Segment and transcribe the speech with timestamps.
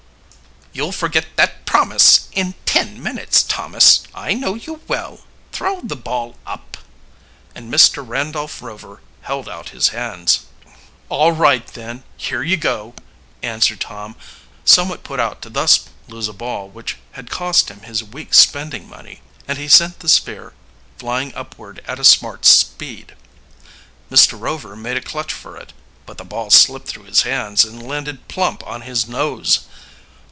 [0.73, 5.19] "You'll forget that promise in ten minutes, Thomas; I know you well.
[5.51, 6.77] Throw the ball up,"
[7.53, 8.01] and Mr.
[8.07, 10.43] Randolph Rover held out his hands.
[11.09, 12.93] "All right, then; here you go,"
[13.43, 14.15] answered Tom,
[14.63, 18.87] somewhat put out to thus lose a ball which had cost him his week's spending,
[18.87, 20.53] money; and he sent the sphere
[20.97, 23.17] flying upward at a smart speed.
[24.09, 24.39] Mr.
[24.39, 25.73] Rover made a clutch for it,
[26.05, 29.65] but the ball slipped through his hands and landed plump on his nose.